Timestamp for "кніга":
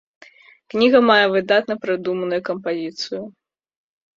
0.73-1.01